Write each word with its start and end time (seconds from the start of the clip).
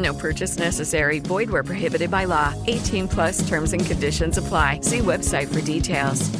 No 0.00 0.14
purchase 0.14 0.58
necessary. 0.58 1.18
Void 1.18 1.50
where 1.50 1.64
prohibited 1.64 2.10
by 2.10 2.26
law. 2.26 2.54
18 2.66 3.08
plus 3.08 3.48
terms 3.48 3.72
and 3.72 3.84
conditions 3.84 4.38
apply. 4.38 4.80
See 4.82 4.98
website 4.98 5.52
for 5.52 5.60
details. 5.60 6.30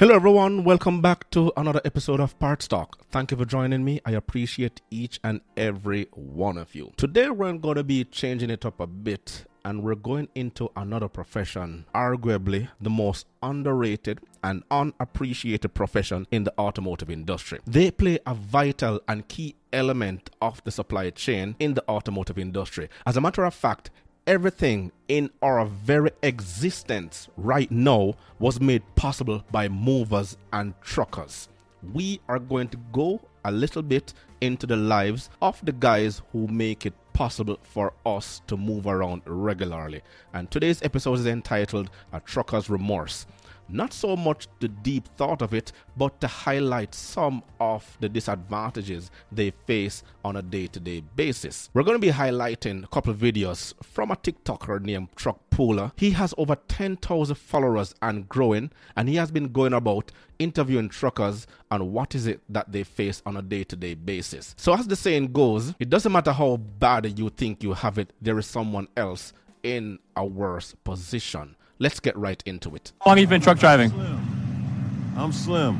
Hello, 0.00 0.14
everyone. 0.14 0.64
Welcome 0.64 1.02
back 1.02 1.28
to 1.32 1.52
another 1.58 1.82
episode 1.84 2.20
of 2.20 2.38
Parts 2.38 2.66
Talk. 2.66 3.04
Thank 3.10 3.32
you 3.32 3.36
for 3.36 3.44
joining 3.44 3.84
me. 3.84 4.00
I 4.06 4.12
appreciate 4.12 4.80
each 4.90 5.20
and 5.22 5.42
every 5.58 6.08
one 6.12 6.56
of 6.56 6.74
you. 6.74 6.92
Today, 6.96 7.28
we're 7.28 7.52
going 7.58 7.74
to 7.74 7.84
be 7.84 8.04
changing 8.04 8.48
it 8.48 8.64
up 8.64 8.80
a 8.80 8.86
bit 8.86 9.44
and 9.64 9.82
we're 9.82 9.94
going 9.94 10.28
into 10.34 10.70
another 10.76 11.08
profession, 11.08 11.84
arguably 11.94 12.68
the 12.80 12.90
most 12.90 13.26
underrated 13.42 14.20
and 14.42 14.62
unappreciated 14.70 15.74
profession 15.74 16.26
in 16.30 16.44
the 16.44 16.54
automotive 16.58 17.10
industry. 17.10 17.60
They 17.66 17.90
play 17.90 18.18
a 18.26 18.34
vital 18.34 19.00
and 19.08 19.26
key 19.28 19.54
element 19.72 20.30
of 20.40 20.62
the 20.64 20.70
supply 20.70 21.10
chain 21.10 21.56
in 21.58 21.74
the 21.74 21.88
automotive 21.88 22.38
industry. 22.38 22.88
As 23.06 23.16
a 23.16 23.20
matter 23.20 23.44
of 23.44 23.54
fact, 23.54 23.90
everything 24.26 24.92
in 25.08 25.30
our 25.42 25.64
very 25.64 26.10
existence 26.22 27.28
right 27.36 27.70
now 27.70 28.14
was 28.38 28.60
made 28.60 28.82
possible 28.94 29.44
by 29.50 29.68
movers 29.68 30.36
and 30.52 30.74
truckers. 30.82 31.48
We 31.92 32.20
are 32.28 32.38
going 32.38 32.68
to 32.68 32.76
go 32.92 33.20
a 33.44 33.50
little 33.52 33.82
bit 33.82 34.12
into 34.40 34.66
the 34.66 34.76
lives 34.76 35.30
of 35.40 35.58
the 35.64 35.72
guys 35.72 36.22
who 36.32 36.46
make 36.46 36.86
it 36.86 36.94
possible 37.20 37.58
for 37.62 37.92
us 38.06 38.40
to 38.46 38.56
move 38.56 38.86
around 38.86 39.20
regularly. 39.26 40.00
And 40.32 40.50
today's 40.50 40.80
episode 40.80 41.18
is 41.18 41.26
entitled 41.26 41.90
A 42.14 42.20
Trucker's 42.20 42.70
Remorse. 42.70 43.26
Not 43.72 43.92
so 43.92 44.16
much 44.16 44.48
the 44.58 44.68
deep 44.68 45.08
thought 45.16 45.42
of 45.42 45.54
it, 45.54 45.72
but 45.96 46.20
to 46.20 46.26
highlight 46.26 46.94
some 46.94 47.42
of 47.60 47.96
the 48.00 48.08
disadvantages 48.08 49.10
they 49.30 49.50
face 49.66 50.02
on 50.24 50.36
a 50.36 50.42
day 50.42 50.66
to 50.68 50.80
day 50.80 51.02
basis. 51.16 51.70
We're 51.72 51.82
going 51.82 52.00
to 52.00 52.06
be 52.06 52.12
highlighting 52.12 52.84
a 52.84 52.88
couple 52.88 53.12
of 53.12 53.18
videos 53.18 53.74
from 53.82 54.10
a 54.10 54.16
TikToker 54.16 54.82
named 54.82 55.08
Truck 55.14 55.38
Puller. 55.50 55.92
He 55.96 56.10
has 56.10 56.34
over 56.36 56.56
10,000 56.68 57.34
followers 57.36 57.94
and 58.02 58.28
growing, 58.28 58.70
and 58.96 59.08
he 59.08 59.16
has 59.16 59.30
been 59.30 59.52
going 59.52 59.72
about 59.72 60.10
interviewing 60.38 60.88
truckers 60.88 61.46
on 61.70 61.92
what 61.92 62.14
is 62.14 62.26
it 62.26 62.40
that 62.48 62.72
they 62.72 62.82
face 62.82 63.22
on 63.26 63.36
a 63.36 63.42
day 63.42 63.62
to 63.64 63.76
day 63.76 63.94
basis. 63.94 64.54
So, 64.58 64.74
as 64.74 64.88
the 64.88 64.96
saying 64.96 65.32
goes, 65.32 65.74
it 65.78 65.90
doesn't 65.90 66.10
matter 66.10 66.32
how 66.32 66.56
bad 66.56 67.18
you 67.18 67.28
think 67.30 67.62
you 67.62 67.74
have 67.74 67.98
it, 67.98 68.12
there 68.20 68.38
is 68.38 68.46
someone 68.46 68.88
else 68.96 69.32
in 69.62 69.98
a 70.16 70.24
worse 70.24 70.74
position. 70.84 71.56
Let's 71.82 71.98
get 71.98 72.14
right 72.14 72.42
into 72.44 72.74
it. 72.76 72.92
How 73.00 73.10
long 73.10 73.16
have 73.16 73.22
you 73.22 73.26
been 73.26 73.40
truck 73.40 73.58
driving? 73.58 73.88
Slim. 73.88 75.14
I'm 75.16 75.32
Slim. 75.32 75.76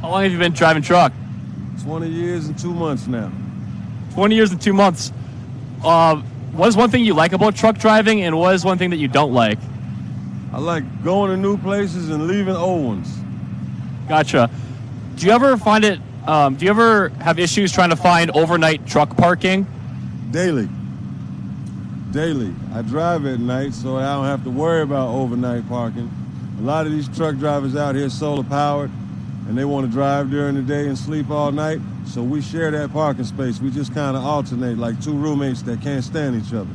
How 0.00 0.08
long 0.08 0.22
have 0.22 0.30
you 0.30 0.38
been 0.38 0.52
driving 0.52 0.84
truck? 0.84 1.12
20 1.82 2.08
years 2.08 2.46
and 2.46 2.56
two 2.56 2.72
months 2.72 3.08
now. 3.08 3.32
20 4.14 4.36
years 4.36 4.52
and 4.52 4.62
two 4.62 4.72
months. 4.72 5.10
Uh, 5.82 6.14
what 6.52 6.68
is 6.68 6.76
one 6.76 6.90
thing 6.90 7.04
you 7.04 7.12
like 7.14 7.32
about 7.32 7.56
truck 7.56 7.76
driving, 7.76 8.22
and 8.22 8.38
what 8.38 8.54
is 8.54 8.64
one 8.64 8.78
thing 8.78 8.90
that 8.90 8.98
you 8.98 9.08
don't 9.08 9.32
like? 9.32 9.58
I 10.52 10.60
like 10.60 10.84
going 11.02 11.32
to 11.32 11.36
new 11.36 11.58
places 11.58 12.08
and 12.10 12.28
leaving 12.28 12.54
old 12.54 12.84
ones. 12.84 13.12
Gotcha. 14.08 14.48
Do 15.16 15.26
you 15.26 15.32
ever 15.32 15.56
find 15.56 15.84
it? 15.84 15.98
Um, 16.24 16.54
do 16.54 16.64
you 16.66 16.70
ever 16.70 17.08
have 17.20 17.40
issues 17.40 17.72
trying 17.72 17.90
to 17.90 17.96
find 17.96 18.30
overnight 18.30 18.86
truck 18.86 19.16
parking? 19.16 19.66
Daily. 20.30 20.68
Daily. 22.12 22.52
I 22.74 22.82
drive 22.82 23.24
at 23.26 23.38
night, 23.38 23.72
so 23.72 23.96
I 23.96 24.14
don't 24.14 24.24
have 24.24 24.42
to 24.42 24.50
worry 24.50 24.82
about 24.82 25.14
overnight 25.14 25.68
parking. 25.68 26.10
A 26.58 26.62
lot 26.62 26.84
of 26.84 26.92
these 26.92 27.08
truck 27.16 27.36
drivers 27.36 27.76
out 27.76 27.94
here 27.94 28.10
solar 28.10 28.42
powered, 28.42 28.90
and 29.46 29.56
they 29.56 29.64
want 29.64 29.86
to 29.86 29.92
drive 29.92 30.28
during 30.30 30.56
the 30.56 30.62
day 30.62 30.88
and 30.88 30.98
sleep 30.98 31.30
all 31.30 31.52
night. 31.52 31.78
So 32.06 32.22
we 32.22 32.42
share 32.42 32.72
that 32.72 32.92
parking 32.92 33.24
space. 33.24 33.60
We 33.60 33.70
just 33.70 33.94
kind 33.94 34.16
of 34.16 34.24
alternate 34.24 34.76
like 34.76 35.00
two 35.00 35.12
roommates 35.14 35.62
that 35.62 35.82
can't 35.82 36.02
stand 36.02 36.34
each 36.44 36.52
other. 36.52 36.70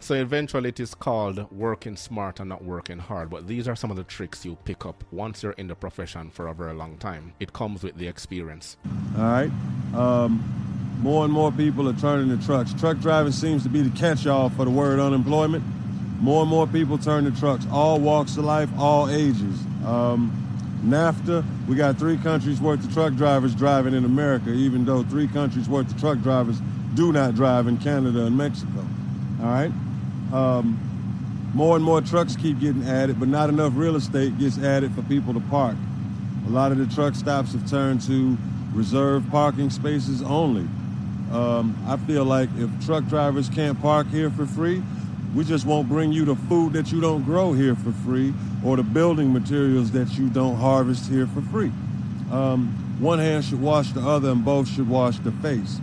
So 0.00 0.14
eventually 0.14 0.68
it 0.68 0.80
is 0.80 0.94
called 0.94 1.50
working 1.50 1.96
smart 1.96 2.38
and 2.38 2.48
not 2.48 2.62
working 2.62 2.98
hard. 2.98 3.30
But 3.30 3.46
these 3.46 3.66
are 3.68 3.76
some 3.76 3.90
of 3.90 3.96
the 3.96 4.04
tricks 4.04 4.44
you 4.44 4.56
pick 4.64 4.84
up 4.84 5.02
once 5.12 5.42
you're 5.42 5.52
in 5.52 5.68
the 5.68 5.74
profession 5.74 6.30
for 6.30 6.48
a 6.48 6.54
very 6.54 6.74
long 6.74 6.98
time. 6.98 7.32
It 7.40 7.52
comes 7.52 7.82
with 7.82 7.96
the 7.96 8.08
experience. 8.08 8.76
All 9.16 9.22
right. 9.22 9.50
Um, 9.94 10.61
more 11.02 11.24
and 11.24 11.32
more 11.32 11.50
people 11.50 11.88
are 11.88 11.94
turning 11.94 12.36
to 12.36 12.46
trucks. 12.46 12.72
Truck 12.74 12.98
driving 12.98 13.32
seems 13.32 13.64
to 13.64 13.68
be 13.68 13.82
the 13.82 13.90
catch-all 13.98 14.50
for 14.50 14.64
the 14.64 14.70
word 14.70 15.00
unemployment. 15.00 15.64
More 16.20 16.42
and 16.42 16.50
more 16.50 16.68
people 16.68 16.96
turn 16.96 17.24
to 17.24 17.32
trucks, 17.32 17.66
all 17.72 17.98
walks 17.98 18.36
of 18.36 18.44
life, 18.44 18.70
all 18.78 19.10
ages. 19.10 19.58
Um, 19.84 20.30
NAFTA, 20.84 21.44
we 21.66 21.74
got 21.74 21.98
three 21.98 22.16
countries 22.16 22.60
worth 22.60 22.84
of 22.84 22.92
truck 22.94 23.14
drivers 23.14 23.52
driving 23.56 23.94
in 23.94 24.04
America, 24.04 24.50
even 24.50 24.84
though 24.84 25.02
three 25.02 25.26
countries 25.26 25.68
worth 25.68 25.90
of 25.92 26.00
truck 26.00 26.20
drivers 26.20 26.60
do 26.94 27.12
not 27.12 27.34
drive 27.34 27.66
in 27.66 27.78
Canada 27.78 28.26
and 28.26 28.36
Mexico. 28.36 28.86
All 29.40 29.46
right? 29.46 29.72
Um, 30.32 30.78
more 31.52 31.74
and 31.74 31.84
more 31.84 32.00
trucks 32.00 32.36
keep 32.36 32.60
getting 32.60 32.86
added, 32.86 33.18
but 33.18 33.26
not 33.26 33.48
enough 33.48 33.72
real 33.74 33.96
estate 33.96 34.38
gets 34.38 34.56
added 34.58 34.94
for 34.94 35.02
people 35.02 35.34
to 35.34 35.40
park. 35.40 35.76
A 36.46 36.50
lot 36.50 36.70
of 36.70 36.78
the 36.78 36.86
truck 36.94 37.16
stops 37.16 37.52
have 37.52 37.68
turned 37.68 38.02
to 38.02 38.38
reserved 38.72 39.30
parking 39.32 39.70
spaces 39.70 40.22
only. 40.22 40.68
Um, 41.32 41.76
I 41.86 41.96
feel 41.96 42.24
like 42.24 42.50
if 42.56 42.70
truck 42.84 43.06
drivers 43.06 43.48
can't 43.48 43.80
park 43.80 44.06
here 44.08 44.30
for 44.30 44.46
free, 44.46 44.82
we 45.34 45.44
just 45.44 45.64
won't 45.64 45.88
bring 45.88 46.12
you 46.12 46.26
the 46.26 46.36
food 46.36 46.74
that 46.74 46.92
you 46.92 47.00
don't 47.00 47.24
grow 47.24 47.54
here 47.54 47.74
for 47.74 47.90
free 47.90 48.34
or 48.62 48.76
the 48.76 48.82
building 48.82 49.32
materials 49.32 49.90
that 49.92 50.12
you 50.18 50.28
don't 50.28 50.56
harvest 50.56 51.08
here 51.08 51.26
for 51.26 51.40
free. 51.42 51.72
Um, 52.30 52.96
one 53.00 53.18
hand 53.18 53.44
should 53.44 53.62
wash 53.62 53.92
the 53.92 54.00
other 54.00 54.30
and 54.30 54.44
both 54.44 54.68
should 54.68 54.88
wash 54.88 55.18
the 55.20 55.32
face. 55.32 55.80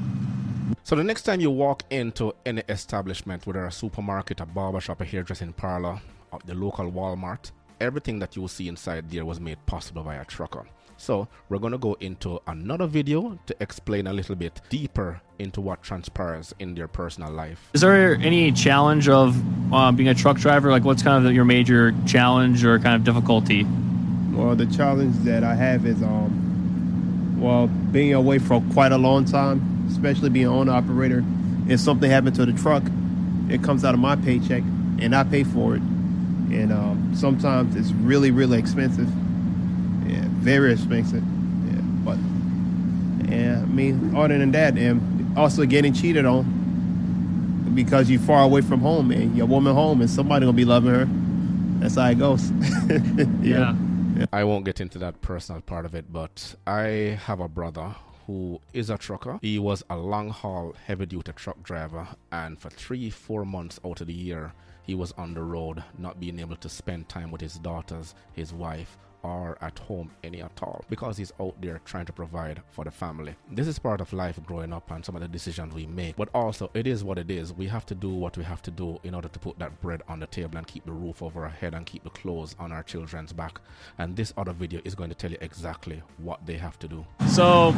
So 0.84 0.96
the 0.96 1.04
next 1.04 1.24
time 1.24 1.40
you 1.40 1.50
walk 1.50 1.84
into 1.90 2.34
any 2.46 2.62
establishment, 2.70 3.46
whether 3.48 3.66
a 3.66 3.72
supermarket, 3.72 4.40
a 4.42 4.46
barbershop, 4.46 5.02
a 5.02 5.06
hairdressing 5.06 5.54
parlor, 5.54 6.00
or 6.32 6.40
the 6.46 6.54
local 6.54 6.92
Walmart, 6.92 7.52
everything 7.82 8.20
that 8.20 8.36
you 8.36 8.44
will 8.44 8.50
see 8.50 8.68
inside 8.68 9.10
there 9.10 9.26
was 9.26 9.40
made 9.40 9.64
possible 9.66 10.04
by 10.04 10.16
a 10.16 10.26
trucker. 10.26 10.66
So 11.00 11.30
we're 11.48 11.60
going 11.60 11.72
to 11.72 11.78
go 11.78 11.96
into 12.02 12.42
another 12.46 12.86
video 12.86 13.40
to 13.46 13.56
explain 13.62 14.06
a 14.06 14.12
little 14.12 14.36
bit 14.36 14.60
deeper 14.68 15.22
into 15.40 15.62
what 15.62 15.82
transpires 15.82 16.54
in 16.60 16.76
their 16.76 16.90
personal 16.90 17.32
life. 17.32 17.70
Is 17.74 17.80
there 17.80 18.16
any 18.16 18.52
challenge 18.52 19.08
of 19.08 19.34
um, 19.74 19.96
being 19.96 20.10
a 20.10 20.14
truck 20.14 20.38
driver? 20.38 20.70
Like, 20.70 20.84
what's 20.84 21.02
kind 21.02 21.26
of 21.26 21.34
your 21.34 21.46
major 21.46 21.96
challenge 22.06 22.66
or 22.66 22.78
kind 22.80 22.96
of 22.96 23.06
difficulty? 23.06 23.66
Well, 24.34 24.58
the 24.58 24.66
challenge 24.66 25.16
that 25.20 25.42
I 25.42 25.56
have 25.56 25.86
is, 25.86 26.04
um, 26.04 27.38
well, 27.40 27.68
being 27.68 28.14
away 28.14 28.40
for 28.40 28.62
quite 28.74 28.92
a 28.92 28.98
long 28.98 29.24
time, 29.24 29.88
especially 29.90 30.30
being 30.30 30.48
owner 30.48 30.74
operator. 30.74 31.24
If 31.70 31.80
something 31.80 32.12
happened 32.12 32.36
to 32.36 32.46
the 32.46 32.54
truck, 32.54 32.84
it 33.48 33.64
comes 33.64 33.86
out 33.86 33.94
of 33.94 34.02
my 34.02 34.18
paycheck, 34.18 34.64
and 35.00 35.16
I 35.16 35.24
pay 35.24 35.46
for 35.46 35.76
it. 35.76 35.82
And 36.52 36.74
um, 36.74 37.14
sometimes 37.16 37.78
it's 37.78 37.94
really, 37.94 38.32
really 38.32 38.60
expensive 38.60 39.08
Yeah, 39.08 39.29
very 40.40 40.74
expensive. 40.74 41.24
Yeah, 41.24 41.82
but 42.04 42.18
yeah, 43.30 43.62
I 43.62 43.66
mean, 43.66 44.16
other 44.16 44.38
than 44.38 44.52
that, 44.52 44.78
and 44.78 45.38
also 45.38 45.66
getting 45.66 45.94
cheated 45.94 46.26
on 46.26 47.74
because 47.76 48.10
you're 48.10 48.20
far 48.22 48.44
away 48.44 48.62
from 48.62 48.82
home 48.82 49.12
and 49.12 49.38
your 49.38 49.46
woman 49.46 49.74
home 49.74 50.02
and 50.02 50.10
somebody 50.10 50.46
gonna 50.46 50.56
be 50.56 50.66
loving 50.66 50.94
her. 50.94 51.08
That's 51.80 51.96
how 51.96 52.10
it 52.10 52.20
goes. 52.20 52.52
Yeah. 53.42 53.76
I 54.34 54.44
won't 54.44 54.66
get 54.66 54.82
into 54.82 55.00
that 55.00 55.22
personal 55.22 55.62
part 55.62 55.86
of 55.86 55.96
it, 55.96 56.12
but 56.12 56.56
I 56.68 57.18
have 57.26 57.40
a 57.40 57.48
brother 57.48 57.96
who 58.28 58.60
is 58.74 58.90
a 58.90 58.98
trucker. 58.98 59.40
He 59.42 59.60
was 59.60 59.82
a 59.90 59.96
long 59.96 60.30
haul, 60.30 60.76
heavy 60.86 61.06
duty 61.06 61.32
truck 61.32 61.64
driver, 61.64 62.06
and 62.32 62.60
for 62.60 62.70
three, 62.70 63.10
four 63.10 63.46
months 63.46 63.80
out 63.86 64.02
of 64.02 64.08
the 64.08 64.14
year, 64.14 64.52
he 64.84 64.94
was 64.94 65.14
on 65.14 65.34
the 65.36 65.42
road, 65.42 65.84
not 65.98 66.20
being 66.20 66.40
able 66.40 66.58
to 66.58 66.68
spend 66.68 67.08
time 67.08 67.32
with 67.32 67.40
his 67.40 67.56
daughters, 67.60 68.14
his 68.34 68.54
wife, 68.54 68.98
or 69.24 69.58
at 69.62 69.78
home 69.80 70.12
any 70.24 70.42
at 70.42 70.62
all 70.62 70.84
because 70.90 71.18
he's 71.18 71.34
out 71.40 71.56
there 71.62 71.82
trying 71.86 72.06
to 72.06 72.14
provide 72.14 72.62
for 72.72 72.86
the 72.86 72.92
family. 72.92 73.36
This 73.52 73.68
is 73.68 73.80
part 73.80 74.02
of 74.02 74.14
life 74.14 74.40
growing 74.46 74.74
up 74.74 74.90
and 74.92 75.04
some 75.04 75.16
of 75.16 75.22
the 75.22 75.28
decisions 75.28 75.74
we 75.74 75.86
make, 75.86 76.16
but 76.16 76.30
also 76.34 76.70
it 76.74 76.88
is 76.88 77.04
what 77.04 77.18
it 77.18 77.30
is. 77.30 77.54
We 77.54 77.68
have 77.68 77.86
to 77.88 77.96
do 77.96 78.10
what 78.10 78.38
we 78.38 78.44
have 78.44 78.62
to 78.64 78.72
do 78.72 79.00
in 79.04 79.14
order 79.14 79.28
to 79.28 79.40
put 79.40 79.60
that 79.60 79.82
bread 79.82 80.02
on 80.08 80.20
the 80.20 80.28
table 80.28 80.58
and 80.58 80.66
keep 80.66 80.86
the 80.86 80.92
roof 80.92 81.22
over 81.22 81.44
our 81.44 81.50
head 81.50 81.74
and 81.74 81.86
keep 81.86 82.04
the 82.04 82.10
clothes 82.10 82.56
on 82.60 82.72
our 82.72 82.84
children's 82.84 83.34
back. 83.34 83.60
And 83.98 84.16
this 84.16 84.34
other 84.38 84.54
video 84.54 84.82
is 84.86 84.96
going 84.96 85.10
to 85.10 85.16
tell 85.16 85.32
you 85.32 85.38
exactly 85.42 86.02
what 86.18 86.46
they 86.46 86.56
have 86.56 86.80
to 86.80 86.88
do. 86.88 87.06
So, 87.28 87.74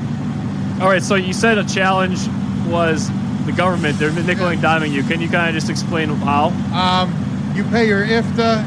all 0.79 0.89
right. 0.89 1.01
So 1.01 1.15
you 1.15 1.33
said 1.33 1.57
a 1.57 1.65
challenge 1.65 2.19
was 2.67 3.09
the 3.45 3.51
government. 3.51 3.97
They're 3.97 4.11
nickel 4.11 4.47
and 4.47 4.61
diming 4.61 4.91
you. 4.91 5.03
Can 5.03 5.21
you 5.21 5.29
kind 5.29 5.49
of 5.49 5.55
just 5.55 5.69
explain 5.69 6.09
how? 6.09 6.49
Um, 6.73 7.53
you 7.55 7.63
pay 7.65 7.87
your 7.87 8.05
IFTA, 8.05 8.63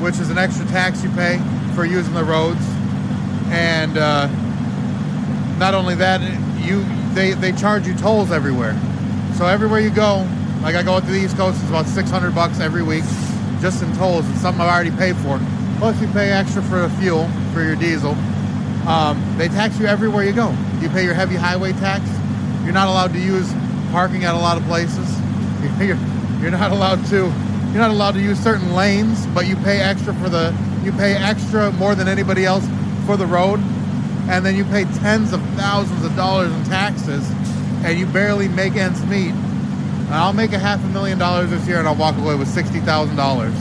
which 0.00 0.18
is 0.18 0.30
an 0.30 0.38
extra 0.38 0.66
tax 0.66 1.02
you 1.02 1.10
pay 1.10 1.40
for 1.76 1.84
using 1.84 2.14
the 2.14 2.24
roads, 2.24 2.64
and 3.50 3.98
uh, 3.98 4.26
not 5.58 5.74
only 5.74 5.94
that, 5.94 6.22
you 6.58 6.82
they 7.12 7.34
they 7.34 7.52
charge 7.52 7.86
you 7.86 7.94
tolls 7.94 8.32
everywhere. 8.32 8.74
So 9.36 9.44
everywhere 9.46 9.80
you 9.80 9.90
go, 9.90 10.26
like 10.62 10.74
I 10.74 10.82
go 10.82 10.98
to 10.98 11.06
the 11.06 11.18
East 11.18 11.36
Coast, 11.36 11.60
it's 11.60 11.68
about 11.68 11.84
600 11.86 12.34
bucks 12.34 12.60
every 12.60 12.82
week 12.82 13.04
just 13.60 13.82
in 13.82 13.94
tolls. 13.96 14.28
It's 14.30 14.40
something 14.40 14.62
I've 14.62 14.72
already 14.72 14.90
paid 14.90 15.16
for. 15.18 15.38
Plus, 15.78 16.00
you 16.00 16.08
pay 16.08 16.30
extra 16.30 16.62
for 16.62 16.80
the 16.80 16.88
fuel 16.96 17.28
for 17.52 17.62
your 17.62 17.76
diesel. 17.76 18.12
Um, 18.88 19.22
they 19.36 19.48
tax 19.48 19.78
you 19.78 19.84
everywhere 19.84 20.24
you 20.24 20.32
go. 20.32 20.56
You 20.80 20.88
pay 20.88 21.04
your 21.04 21.12
heavy 21.12 21.36
highway 21.36 21.72
tax. 21.72 22.02
You're 22.64 22.72
not 22.72 22.88
allowed 22.88 23.12
to 23.12 23.20
use 23.20 23.52
parking 23.92 24.24
at 24.24 24.34
a 24.34 24.38
lot 24.38 24.56
of 24.56 24.64
places. 24.64 25.06
You're, 25.80 25.98
you're 26.40 26.50
not 26.50 26.70
allowed 26.70 27.04
to 27.06 27.16
you're 27.16 27.82
not 27.82 27.90
allowed 27.90 28.12
to 28.12 28.20
use 28.20 28.38
certain 28.38 28.72
lanes, 28.72 29.26
but 29.28 29.46
you 29.46 29.56
pay 29.56 29.80
extra 29.80 30.14
for 30.14 30.28
the 30.28 30.54
you 30.86 30.92
pay 30.92 31.16
extra 31.16 31.72
more 31.72 31.96
than 31.96 32.06
anybody 32.06 32.44
else 32.44 32.64
for 33.06 33.16
the 33.16 33.26
road, 33.26 33.58
and 34.30 34.46
then 34.46 34.54
you 34.54 34.64
pay 34.64 34.84
tens 35.00 35.32
of 35.32 35.42
thousands 35.50 36.04
of 36.04 36.14
dollars 36.14 36.52
in 36.52 36.64
taxes, 36.64 37.28
and 37.84 37.98
you 37.98 38.06
barely 38.06 38.46
make 38.46 38.76
ends 38.76 39.04
meet. 39.06 39.32
And 39.32 40.14
I'll 40.14 40.32
make 40.32 40.52
a 40.52 40.58
half 40.58 40.82
a 40.84 40.88
million 40.88 41.18
dollars 41.18 41.50
this 41.50 41.66
year, 41.66 41.80
and 41.80 41.88
I'll 41.88 41.96
walk 41.96 42.16
away 42.16 42.36
with 42.36 42.46
sixty 42.46 42.78
thousand 42.78 43.16
dollars. 43.16 43.54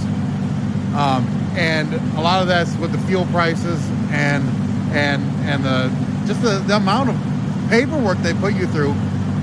Um, 0.95 1.27
and 1.57 1.91
a 2.15 2.21
lot 2.21 2.41
of 2.43 2.47
that's 2.47 2.75
with 2.77 2.91
the 2.91 2.99
fuel 2.99 3.25
prices 3.27 3.83
and 4.11 4.47
and 4.91 5.23
and 5.45 5.63
the 5.63 5.91
just 6.27 6.41
the, 6.43 6.59
the 6.59 6.75
amount 6.75 7.09
of 7.09 7.69
paperwork 7.69 8.19
they 8.19 8.33
put 8.35 8.53
you 8.53 8.67
through. 8.67 8.93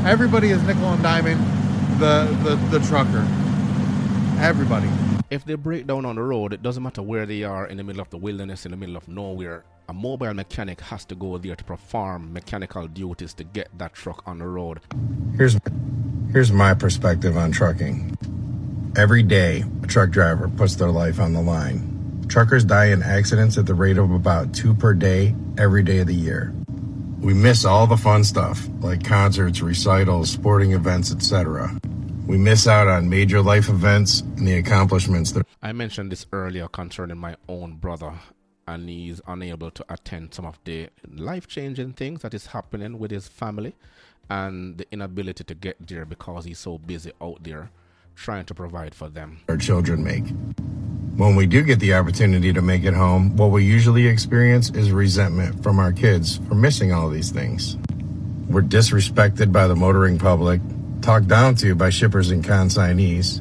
Everybody 0.07 0.51
is 0.51 0.63
nickel 0.63 0.93
and 0.93 1.03
diming 1.03 1.39
the, 1.99 2.25
the, 2.43 2.79
the 2.79 2.87
trucker. 2.87 3.27
Everybody. 4.41 4.89
If 5.33 5.47
they 5.47 5.55
break 5.55 5.87
down 5.87 6.05
on 6.05 6.17
the 6.17 6.23
road, 6.23 6.53
it 6.53 6.63
doesn't 6.63 6.83
matter 6.83 7.01
where 7.01 7.25
they 7.25 7.43
are 7.43 7.67
in 7.67 7.79
the 7.79 7.83
middle 7.83 8.03
of 8.03 8.11
the 8.11 8.19
wilderness, 8.19 8.67
in 8.67 8.71
the 8.71 8.77
middle 8.77 8.99
of 8.99 9.09
nowhere. 9.09 9.65
A 9.89 9.95
mobile 9.95 10.35
mechanic 10.35 10.83
has 10.83 11.07
to 11.07 11.15
go 11.15 11.39
there 11.39 11.57
to 11.57 11.65
perform 11.65 12.35
mechanical 12.35 12.87
duties 12.87 13.33
to 13.35 13.45
get 13.45 13.71
that 13.79 13.95
truck 13.95 14.23
on 14.27 14.41
the 14.41 14.47
road. 14.47 14.81
Here's 15.39 15.57
here's 16.33 16.53
my 16.53 16.75
perspective 16.75 17.39
on 17.39 17.51
trucking. 17.51 18.15
Every 18.95 19.23
day, 19.23 19.65
a 19.83 19.87
truck 19.87 20.11
driver 20.11 20.51
puts 20.51 20.77
their 20.77 20.91
life 20.91 21.19
on 21.19 21.33
the 21.33 21.41
line. 21.41 22.27
Truckers 22.29 22.67
die 22.67 22.89
in 22.89 23.03
accidents 23.03 23.57
at 23.57 23.65
the 23.65 23.75
rate 23.75 23.97
of 23.97 24.11
about 24.11 24.53
two 24.53 24.75
per 24.75 24.93
day 24.93 25.35
every 25.57 25.83
day 25.83 26.01
of 26.01 26.09
the 26.09 26.15
year. 26.15 26.53
We 27.21 27.33
miss 27.33 27.65
all 27.65 27.87
the 27.87 27.97
fun 27.97 28.25
stuff 28.25 28.69
like 28.81 29.03
concerts, 29.03 29.63
recitals, 29.63 30.29
sporting 30.29 30.73
events, 30.73 31.11
etc. 31.11 31.75
We 32.33 32.39
miss 32.39 32.67
out 32.67 32.89
on 32.89 33.11
major 33.11 33.43
life 33.43 33.69
events 33.69 34.23
and 34.23 34.49
the 34.49 34.55
accomplishments 34.55 35.33
that 35.33 35.47
I 35.63 35.73
mentioned 35.73 36.11
this 36.11 36.25
earlier 36.33 36.67
concerning 36.67 37.19
my 37.19 37.37
own 37.47 37.75
brother, 37.75 38.15
and 38.67 38.89
he's 38.89 39.21
unable 39.27 39.71
to 39.71 39.85
attend 39.91 40.33
some 40.33 40.47
of 40.47 40.59
the 40.65 40.89
life 41.15 41.47
changing 41.47 41.93
things 41.93 42.23
that 42.23 42.33
is 42.33 42.47
happening 42.47 42.99
with 42.99 43.11
his 43.11 43.29
family 43.29 43.75
and 44.31 44.79
the 44.79 44.87
inability 44.91 45.45
to 45.45 45.55
get 45.55 45.87
there 45.87 46.07
because 46.07 46.47
he's 46.47 46.59
so 46.59 46.79
busy 46.79 47.13
out 47.21 47.43
there 47.43 47.71
trying 48.15 48.47
to 48.47 48.55
provide 48.55 48.95
for 48.95 49.11
them. 49.11 49.41
our 49.51 49.59
children 49.59 50.03
make. 50.03 50.25
When 51.19 51.37
we 51.37 51.47
do 51.47 51.61
get 51.61 51.81
the 51.81 51.93
opportunity 51.93 52.51
to 52.55 52.63
make 52.63 52.85
it 52.85 52.95
home, 52.95 53.37
what 53.37 53.51
we 53.51 53.63
usually 53.63 54.07
experience 54.07 54.71
is 54.71 54.91
resentment 54.91 55.63
from 55.63 55.79
our 55.79 55.93
kids 55.93 56.39
for 56.49 56.55
missing 56.55 56.95
all 56.95 57.11
these 57.11 57.31
things. 57.31 57.77
We're 58.49 58.63
disrespected 58.63 59.53
by 59.53 59.67
the 59.67 59.77
motoring 59.77 60.19
public, 60.19 60.63
talked 61.03 61.27
down 61.27 61.57
to 61.57 61.75
by 61.75 61.91
shippers 61.91 62.31
and 62.31 62.45
consignees. 62.45 63.41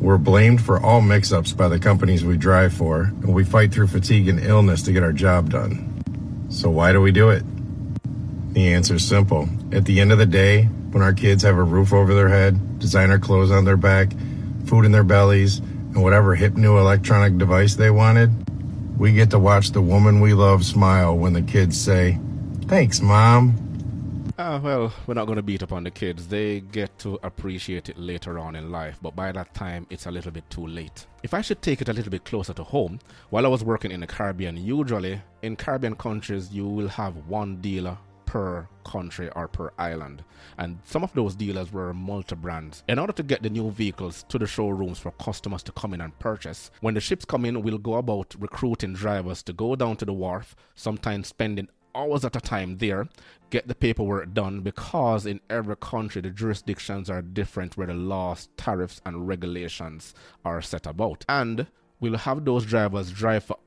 We're 0.00 0.18
blamed 0.18 0.62
for 0.62 0.80
all 0.80 1.00
mix 1.00 1.32
ups 1.32 1.52
by 1.52 1.68
the 1.68 1.78
companies 1.78 2.24
we 2.24 2.36
drive 2.36 2.72
for, 2.72 3.02
and 3.02 3.34
we 3.34 3.44
fight 3.44 3.72
through 3.72 3.88
fatigue 3.88 4.28
and 4.28 4.40
illness 4.40 4.82
to 4.84 4.92
get 4.92 5.02
our 5.02 5.12
job 5.12 5.50
done. 5.50 6.46
So, 6.50 6.70
why 6.70 6.92
do 6.92 7.00
we 7.00 7.12
do 7.12 7.28
it? 7.30 7.42
The 8.54 8.72
answer 8.72 8.94
is 8.94 9.06
simple. 9.06 9.48
At 9.70 9.84
the 9.84 10.00
end 10.00 10.12
of 10.12 10.18
the 10.18 10.26
day, 10.26 10.64
when 10.64 11.02
our 11.02 11.12
kids 11.12 11.42
have 11.42 11.56
a 11.56 11.62
roof 11.62 11.92
over 11.92 12.14
their 12.14 12.28
head, 12.28 12.78
designer 12.78 13.18
clothes 13.18 13.50
on 13.50 13.64
their 13.64 13.76
back, 13.76 14.12
food 14.64 14.86
in 14.86 14.92
their 14.92 15.04
bellies, 15.04 15.58
and 15.58 16.02
whatever 16.02 16.34
hip 16.34 16.56
new 16.56 16.78
electronic 16.78 17.36
device 17.36 17.74
they 17.74 17.90
wanted, 17.90 18.30
we 18.98 19.12
get 19.12 19.30
to 19.30 19.38
watch 19.38 19.72
the 19.72 19.82
woman 19.82 20.20
we 20.20 20.32
love 20.32 20.64
smile 20.64 21.16
when 21.16 21.34
the 21.34 21.42
kids 21.42 21.78
say, 21.78 22.18
Thanks, 22.66 23.00
Mom. 23.00 23.67
Ah, 24.40 24.60
well, 24.62 24.92
we're 25.04 25.14
not 25.14 25.24
going 25.24 25.34
to 25.34 25.42
beat 25.42 25.64
up 25.64 25.72
on 25.72 25.82
the 25.82 25.90
kids. 25.90 26.28
They 26.28 26.60
get 26.60 26.96
to 27.00 27.18
appreciate 27.24 27.88
it 27.88 27.98
later 27.98 28.38
on 28.38 28.54
in 28.54 28.70
life, 28.70 28.96
but 29.02 29.16
by 29.16 29.32
that 29.32 29.52
time, 29.52 29.84
it's 29.90 30.06
a 30.06 30.12
little 30.12 30.30
bit 30.30 30.48
too 30.48 30.64
late. 30.64 31.08
If 31.24 31.34
I 31.34 31.40
should 31.40 31.60
take 31.60 31.80
it 31.80 31.88
a 31.88 31.92
little 31.92 32.12
bit 32.12 32.24
closer 32.24 32.54
to 32.54 32.62
home, 32.62 33.00
while 33.30 33.44
I 33.46 33.48
was 33.48 33.64
working 33.64 33.90
in 33.90 33.98
the 33.98 34.06
Caribbean, 34.06 34.56
usually 34.56 35.20
in 35.42 35.56
Caribbean 35.56 35.96
countries, 35.96 36.52
you 36.52 36.68
will 36.68 36.86
have 36.86 37.16
one 37.26 37.56
dealer 37.60 37.98
per 38.26 38.68
country 38.84 39.28
or 39.34 39.48
per 39.48 39.72
island. 39.76 40.22
And 40.58 40.78
some 40.84 41.02
of 41.02 41.12
those 41.14 41.34
dealers 41.34 41.72
were 41.72 41.92
multi 41.92 42.36
brands. 42.36 42.84
In 42.86 43.00
order 43.00 43.14
to 43.14 43.22
get 43.24 43.42
the 43.42 43.50
new 43.50 43.72
vehicles 43.72 44.24
to 44.28 44.38
the 44.38 44.46
showrooms 44.46 44.98
for 44.98 45.10
customers 45.12 45.62
to 45.64 45.72
come 45.72 45.94
in 45.94 46.00
and 46.00 46.16
purchase, 46.20 46.70
when 46.80 46.94
the 46.94 47.00
ships 47.00 47.24
come 47.24 47.44
in, 47.44 47.62
we'll 47.62 47.78
go 47.78 47.94
about 47.94 48.36
recruiting 48.38 48.92
drivers 48.92 49.42
to 49.44 49.52
go 49.52 49.74
down 49.74 49.96
to 49.96 50.04
the 50.04 50.12
wharf, 50.12 50.54
sometimes 50.74 51.26
spending 51.26 51.68
hours 51.98 52.24
at 52.24 52.36
a 52.36 52.40
time 52.40 52.78
there, 52.78 53.08
get 53.50 53.66
the 53.66 53.74
paperwork 53.74 54.32
done 54.32 54.60
because 54.60 55.26
in 55.26 55.40
every 55.50 55.76
country 55.76 56.22
the 56.22 56.30
jurisdictions 56.30 57.10
are 57.10 57.22
different 57.22 57.76
where 57.76 57.88
the 57.88 57.94
laws, 57.94 58.48
tariffs, 58.56 59.00
and 59.04 59.26
regulations 59.26 60.14
are 60.44 60.62
set 60.62 60.86
about. 60.86 61.24
And 61.28 61.66
we'll 62.00 62.18
have 62.18 62.44
those 62.44 62.64
drivers 62.64 63.10
drive 63.10 63.44
for 63.44 63.58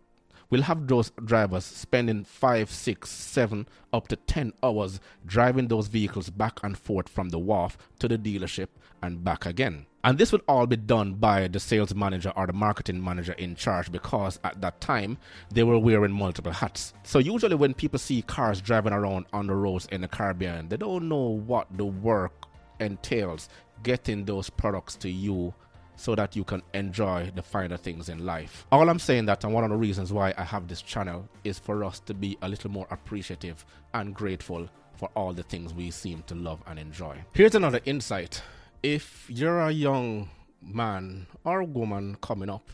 We'll 0.50 0.64
have 0.64 0.86
those 0.86 1.12
drivers 1.24 1.64
spending 1.64 2.26
five, 2.26 2.70
six, 2.70 3.10
seven, 3.10 3.70
up 3.94 4.10
to 4.10 4.18
10 4.18 4.52
hours 4.62 5.00
driving 5.26 5.70
those 5.70 5.88
vehicles 5.88 6.30
back 6.30 6.60
and 6.62 6.78
forth 6.78 7.08
from 7.08 7.30
the 7.30 7.40
wharf 7.40 7.78
to 8.00 8.10
the 8.10 8.18
dealership 8.18 8.68
and 9.02 9.24
back 9.24 9.46
again. 9.46 9.86
And 10.04 10.18
this 10.18 10.32
would 10.32 10.42
all 10.48 10.66
be 10.68 10.78
done 10.78 11.14
by 11.14 11.48
the 11.48 11.60
sales 11.60 11.94
manager 11.94 12.34
or 12.36 12.48
the 12.48 12.54
marketing 12.54 13.04
manager 13.04 13.34
in 13.34 13.56
charge 13.56 13.92
because 13.92 14.40
at 14.44 14.62
that 14.62 14.82
time 14.82 15.18
they 15.52 15.64
were 15.64 15.80
wearing 15.80 16.12
multiple 16.12 16.52
hats. 16.52 16.94
So, 17.04 17.20
usually, 17.20 17.56
when 17.56 17.74
people 17.74 18.00
see 18.00 18.22
cars 18.22 18.62
driving 18.62 18.94
around 18.94 19.26
on 19.34 19.48
the 19.48 19.56
roads 19.56 19.88
in 19.92 20.02
the 20.02 20.08
Caribbean, 20.08 20.70
they 20.70 20.78
don't 20.78 21.08
know 21.08 21.40
what 21.46 21.68
the 21.78 21.86
work 21.86 22.48
entails 22.80 23.50
getting 23.84 24.26
those 24.26 24.50
products 24.50 24.96
to 24.96 25.10
you 25.10 25.54
so 25.96 26.16
that 26.16 26.36
you 26.36 26.44
can 26.44 26.64
enjoy 26.74 27.32
the 27.36 27.44
finer 27.44 27.78
things 27.78 28.10
in 28.10 28.26
life. 28.26 28.66
All 28.72 28.90
I'm 28.90 28.98
saying 28.98 29.26
that, 29.28 29.44
and 29.44 29.54
one 29.54 29.64
of 29.64 29.70
the 29.70 29.76
reasons 29.76 30.12
why 30.12 30.34
I 30.36 30.44
have 30.44 30.68
this 30.68 30.82
channel, 30.82 31.30
is 31.44 31.60
for 31.60 31.84
us 31.84 32.00
to 32.02 32.14
be 32.16 32.38
a 32.42 32.50
little 32.50 32.72
more 32.72 32.88
appreciative 32.90 33.64
and 33.94 34.16
grateful 34.16 34.68
for 34.96 35.10
all 35.16 35.32
the 35.34 35.44
things 35.44 35.74
we 35.74 35.92
seem 35.92 36.24
to 36.24 36.36
love 36.36 36.62
and 36.66 36.80
enjoy. 36.80 37.18
Here's 37.34 37.56
another 37.56 37.82
insight. 37.86 38.42
If 38.84 39.28
you're 39.30 39.60
a 39.60 39.70
young 39.72 40.30
man 40.60 41.28
or 41.44 41.64
woman 41.64 42.18
coming 42.20 42.50
up 42.50 42.72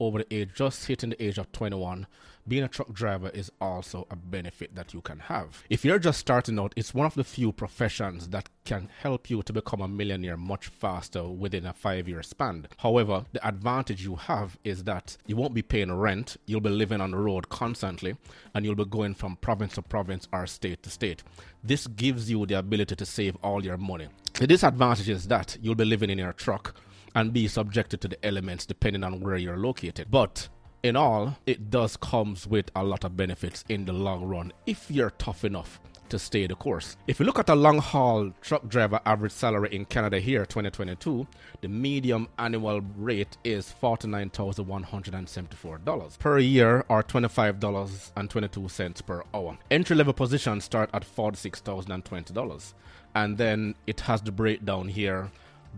over 0.00 0.20
the 0.20 0.34
age, 0.34 0.50
just 0.54 0.86
hitting 0.86 1.10
the 1.10 1.22
age 1.22 1.36
of 1.36 1.52
21, 1.52 2.06
being 2.46 2.64
a 2.64 2.68
truck 2.68 2.92
driver 2.92 3.28
is 3.30 3.50
also 3.60 4.06
a 4.10 4.16
benefit 4.16 4.74
that 4.74 4.92
you 4.92 5.00
can 5.00 5.18
have. 5.20 5.62
If 5.70 5.84
you're 5.84 5.98
just 5.98 6.18
starting 6.18 6.58
out, 6.58 6.72
it's 6.76 6.94
one 6.94 7.06
of 7.06 7.14
the 7.14 7.24
few 7.24 7.52
professions 7.52 8.28
that 8.28 8.48
can 8.64 8.88
help 9.00 9.30
you 9.30 9.42
to 9.42 9.52
become 9.52 9.80
a 9.80 9.88
millionaire 9.88 10.36
much 10.36 10.66
faster 10.66 11.24
within 11.28 11.66
a 11.66 11.72
five 11.72 12.08
year 12.08 12.22
span. 12.22 12.66
However, 12.78 13.24
the 13.32 13.46
advantage 13.46 14.04
you 14.04 14.16
have 14.16 14.58
is 14.64 14.84
that 14.84 15.16
you 15.26 15.36
won't 15.36 15.54
be 15.54 15.62
paying 15.62 15.92
rent, 15.92 16.36
you'll 16.46 16.60
be 16.60 16.70
living 16.70 17.00
on 17.00 17.12
the 17.12 17.18
road 17.18 17.48
constantly, 17.48 18.16
and 18.54 18.64
you'll 18.64 18.74
be 18.74 18.84
going 18.84 19.14
from 19.14 19.36
province 19.36 19.74
to 19.74 19.82
province 19.82 20.28
or 20.32 20.46
state 20.46 20.82
to 20.82 20.90
state. 20.90 21.22
This 21.62 21.86
gives 21.86 22.30
you 22.30 22.44
the 22.46 22.58
ability 22.58 22.96
to 22.96 23.06
save 23.06 23.36
all 23.42 23.64
your 23.64 23.76
money. 23.76 24.08
The 24.34 24.46
disadvantage 24.46 25.08
is 25.08 25.28
that 25.28 25.56
you'll 25.60 25.74
be 25.74 25.84
living 25.84 26.10
in 26.10 26.18
your 26.18 26.32
truck 26.32 26.74
and 27.14 27.32
be 27.32 27.46
subjected 27.46 28.00
to 28.00 28.08
the 28.08 28.26
elements 28.26 28.66
depending 28.66 29.04
on 29.04 29.20
where 29.20 29.36
you're 29.36 29.58
located. 29.58 30.10
But 30.10 30.48
in 30.82 30.96
all, 30.96 31.36
it 31.46 31.70
does 31.70 31.96
comes 31.96 32.44
with 32.46 32.70
a 32.74 32.82
lot 32.82 33.04
of 33.04 33.16
benefits 33.16 33.64
in 33.68 33.84
the 33.84 33.92
long 33.92 34.24
run 34.24 34.52
if 34.66 34.90
you're 34.90 35.10
tough 35.10 35.44
enough 35.44 35.78
to 36.08 36.18
stay 36.18 36.46
the 36.46 36.54
course. 36.54 36.96
If 37.06 37.20
you 37.20 37.24
look 37.24 37.38
at 37.38 37.48
a 37.48 37.54
long 37.54 37.78
haul 37.78 38.32
truck 38.42 38.68
driver 38.68 39.00
average 39.06 39.32
salary 39.32 39.74
in 39.74 39.86
Canada 39.86 40.20
here 40.20 40.44
2022, 40.44 41.26
the 41.62 41.68
medium 41.68 42.28
annual 42.38 42.82
rate 42.98 43.38
is 43.44 43.74
$49,174 43.80 46.18
per 46.18 46.38
year 46.38 46.84
or 46.88 47.02
$25.22 47.02 49.06
per 49.06 49.22
hour. 49.32 49.56
Entry 49.70 49.96
level 49.96 50.12
positions 50.12 50.64
start 50.64 50.90
at 50.92 51.02
$46,020 51.02 52.74
and 53.14 53.38
then 53.38 53.74
it 53.86 54.00
has 54.00 54.20
the 54.20 54.32
breakdown 54.32 54.88
here 54.88 55.30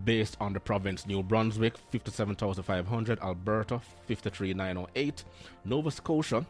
based 0.03 0.37
on 0.39 0.53
the 0.53 0.59
province. 0.59 1.07
New 1.07 1.23
Brunswick 1.23 1.77
57,500, 1.89 3.19
Alberta 3.19 3.79
53,908, 4.07 5.23
Nova 5.63 5.91
Scotia 5.91 6.45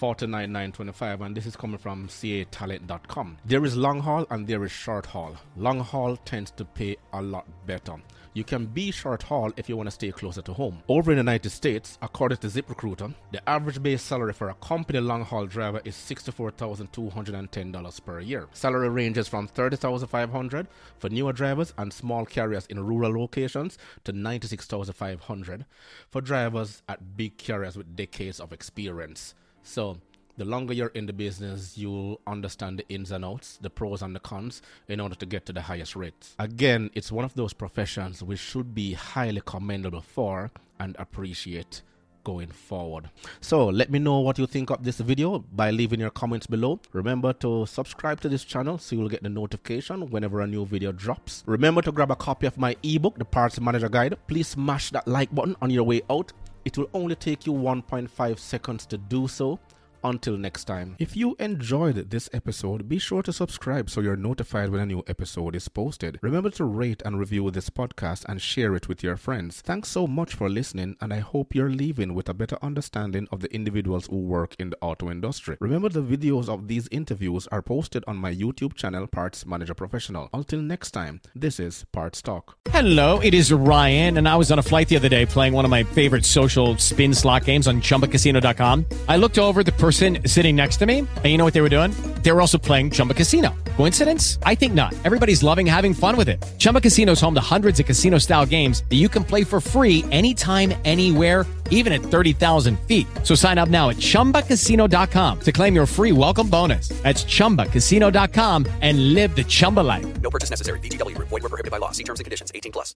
49,925 0.00 1.20
and 1.20 1.36
this 1.36 1.44
is 1.44 1.54
coming 1.54 1.76
from 1.76 2.08
ca.talent.com. 2.08 3.36
There 3.44 3.66
is 3.66 3.76
long 3.76 4.00
haul 4.00 4.26
and 4.30 4.46
there 4.46 4.64
is 4.64 4.72
short 4.72 5.04
haul. 5.04 5.36
Long 5.58 5.80
haul 5.80 6.16
tends 6.16 6.50
to 6.52 6.64
pay 6.64 6.96
a 7.12 7.20
lot 7.20 7.46
better. 7.66 7.96
You 8.32 8.42
can 8.42 8.64
be 8.64 8.92
short 8.92 9.24
haul 9.24 9.52
if 9.58 9.68
you 9.68 9.76
want 9.76 9.88
to 9.88 9.90
stay 9.90 10.10
closer 10.10 10.40
to 10.40 10.54
home. 10.54 10.82
Over 10.88 11.10
in 11.10 11.16
the 11.16 11.22
United 11.22 11.50
States, 11.50 11.98
according 12.00 12.38
to 12.38 12.46
ZipRecruiter, 12.46 13.12
the 13.30 13.46
average 13.46 13.82
base 13.82 14.00
salary 14.00 14.32
for 14.32 14.48
a 14.48 14.54
company 14.54 15.00
long 15.00 15.22
haul 15.22 15.44
driver 15.44 15.82
is 15.84 15.96
$64,210 15.96 18.04
per 18.06 18.20
year. 18.20 18.48
Salary 18.54 18.88
ranges 18.88 19.28
from 19.28 19.48
30,500 19.48 20.66
for 20.96 21.10
newer 21.10 21.34
drivers 21.34 21.74
and 21.76 21.92
small 21.92 22.24
carriers 22.24 22.64
in 22.66 22.82
rural 22.82 23.12
locations 23.12 23.76
to 24.04 24.12
96,500 24.12 25.66
for 26.08 26.22
drivers 26.22 26.82
at 26.88 27.18
big 27.18 27.36
carriers 27.36 27.76
with 27.76 27.94
decades 27.94 28.40
of 28.40 28.54
experience. 28.54 29.34
So, 29.62 29.98
the 30.36 30.44
longer 30.46 30.72
you're 30.72 30.88
in 30.88 31.04
the 31.04 31.12
business, 31.12 31.76
you'll 31.76 32.18
understand 32.26 32.78
the 32.78 32.88
ins 32.88 33.10
and 33.10 33.24
outs, 33.24 33.58
the 33.60 33.68
pros 33.68 34.00
and 34.00 34.16
the 34.16 34.20
cons, 34.20 34.62
in 34.88 34.98
order 34.98 35.14
to 35.16 35.26
get 35.26 35.44
to 35.46 35.52
the 35.52 35.60
highest 35.60 35.96
rates. 35.96 36.34
Again, 36.38 36.90
it's 36.94 37.12
one 37.12 37.26
of 37.26 37.34
those 37.34 37.52
professions 37.52 38.22
we 38.22 38.36
should 38.36 38.74
be 38.74 38.94
highly 38.94 39.42
commendable 39.44 40.00
for 40.00 40.50
and 40.78 40.96
appreciate 40.98 41.82
going 42.24 42.48
forward. 42.48 43.10
So 43.40 43.66
let 43.66 43.90
me 43.90 43.98
know 43.98 44.20
what 44.20 44.38
you 44.38 44.46
think 44.46 44.70
of 44.70 44.84
this 44.84 44.98
video 44.98 45.40
by 45.52 45.70
leaving 45.70 46.00
your 46.00 46.10
comments 46.10 46.46
below. 46.46 46.80
Remember 46.92 47.32
to 47.34 47.66
subscribe 47.66 48.20
to 48.20 48.28
this 48.28 48.44
channel 48.44 48.78
so 48.78 48.96
you'll 48.96 49.08
get 49.08 49.22
the 49.22 49.28
notification 49.28 50.08
whenever 50.10 50.40
a 50.40 50.46
new 50.46 50.64
video 50.64 50.92
drops. 50.92 51.42
Remember 51.46 51.82
to 51.82 51.92
grab 51.92 52.10
a 52.10 52.16
copy 52.16 52.46
of 52.46 52.58
my 52.58 52.76
ebook, 52.82 53.18
The 53.18 53.24
Parts 53.24 53.60
Manager 53.60 53.88
Guide. 53.88 54.16
Please 54.26 54.48
smash 54.48 54.90
that 54.90 55.06
like 55.06 55.34
button 55.34 55.56
on 55.60 55.70
your 55.70 55.84
way 55.84 56.02
out. 56.10 56.32
It 56.64 56.76
will 56.76 56.90
only 56.92 57.14
take 57.14 57.46
you 57.46 57.52
1.5 57.52 58.38
seconds 58.38 58.86
to 58.86 58.98
do 58.98 59.28
so. 59.28 59.58
Until 60.02 60.36
next 60.36 60.64
time. 60.64 60.96
If 60.98 61.16
you 61.16 61.36
enjoyed 61.38 62.10
this 62.10 62.30
episode, 62.32 62.88
be 62.88 62.98
sure 62.98 63.22
to 63.22 63.32
subscribe 63.32 63.90
so 63.90 64.00
you're 64.00 64.16
notified 64.16 64.70
when 64.70 64.80
a 64.80 64.86
new 64.86 65.02
episode 65.06 65.54
is 65.54 65.68
posted. 65.68 66.18
Remember 66.22 66.50
to 66.50 66.64
rate 66.64 67.02
and 67.04 67.18
review 67.18 67.50
this 67.50 67.68
podcast 67.68 68.24
and 68.26 68.40
share 68.40 68.74
it 68.74 68.88
with 68.88 69.02
your 69.02 69.16
friends. 69.16 69.60
Thanks 69.60 69.88
so 69.88 70.06
much 70.06 70.34
for 70.34 70.48
listening, 70.48 70.96
and 71.00 71.12
I 71.12 71.18
hope 71.18 71.54
you're 71.54 71.70
leaving 71.70 72.14
with 72.14 72.28
a 72.28 72.34
better 72.34 72.56
understanding 72.62 73.28
of 73.30 73.40
the 73.40 73.52
individuals 73.54 74.06
who 74.06 74.20
work 74.20 74.56
in 74.58 74.70
the 74.70 74.78
auto 74.80 75.10
industry. 75.10 75.56
Remember, 75.60 75.90
the 75.90 76.02
videos 76.02 76.48
of 76.48 76.68
these 76.68 76.88
interviews 76.90 77.46
are 77.48 77.62
posted 77.62 78.02
on 78.06 78.16
my 78.16 78.34
YouTube 78.34 78.74
channel, 78.74 79.06
Parts 79.06 79.44
Manager 79.44 79.74
Professional. 79.74 80.30
Until 80.32 80.60
next 80.62 80.92
time, 80.92 81.20
this 81.34 81.60
is 81.60 81.84
Parts 81.92 82.22
Talk. 82.22 82.56
Hello, 82.70 83.20
it 83.20 83.34
is 83.34 83.52
Ryan, 83.52 84.16
and 84.16 84.26
I 84.26 84.36
was 84.36 84.50
on 84.50 84.58
a 84.58 84.62
flight 84.62 84.88
the 84.88 84.96
other 84.96 85.10
day 85.10 85.26
playing 85.26 85.52
one 85.52 85.66
of 85.66 85.70
my 85.70 85.82
favorite 85.82 86.24
social 86.24 86.76
spin 86.78 87.12
slot 87.12 87.44
games 87.44 87.66
on 87.66 87.80
chumbacasino.com. 87.82 88.86
I 89.06 89.16
looked 89.18 89.38
over 89.38 89.62
the 89.62 89.72
person 89.72 89.89
sitting 89.92 90.56
next 90.56 90.76
to 90.78 90.86
me, 90.86 90.98
and 91.00 91.24
you 91.26 91.38
know 91.38 91.44
what 91.44 91.54
they 91.54 91.62
were 91.62 91.68
doing? 91.68 91.90
They 92.22 92.32
were 92.32 92.40
also 92.40 92.58
playing 92.58 92.90
Chumba 92.90 93.14
Casino. 93.14 93.54
Coincidence? 93.76 94.38
I 94.42 94.54
think 94.54 94.74
not. 94.74 94.94
Everybody's 95.04 95.42
loving 95.42 95.66
having 95.66 95.94
fun 95.94 96.16
with 96.16 96.28
it. 96.28 96.44
Chumba 96.58 96.80
Casino 96.80 97.12
is 97.12 97.20
home 97.20 97.34
to 97.34 97.40
hundreds 97.40 97.80
of 97.80 97.86
casino 97.86 98.18
style 98.18 98.44
games 98.44 98.84
that 98.90 98.96
you 98.96 99.08
can 99.08 99.24
play 99.24 99.42
for 99.42 99.60
free 99.60 100.04
anytime, 100.10 100.74
anywhere, 100.84 101.46
even 101.70 101.92
at 101.94 102.02
30,000 102.02 102.78
feet. 102.80 103.06
So 103.22 103.34
sign 103.34 103.56
up 103.56 103.70
now 103.70 103.88
at 103.88 103.96
chumbacasino.com 103.96 105.40
to 105.40 105.52
claim 105.52 105.74
your 105.74 105.86
free 105.86 106.12
welcome 106.12 106.50
bonus. 106.50 106.88
That's 107.02 107.24
chumbacasino.com 107.24 108.66
and 108.82 109.14
live 109.14 109.34
the 109.34 109.44
Chumba 109.44 109.80
life. 109.80 110.20
No 110.20 110.28
purchase 110.28 110.50
necessary. 110.50 110.80
Group. 110.80 111.28
Void 111.28 111.40
prohibited 111.40 111.70
by 111.70 111.78
law. 111.78 111.92
See 111.92 112.04
terms 112.04 112.20
and 112.20 112.24
conditions. 112.24 112.52
18 112.54 112.72
plus. 112.72 112.94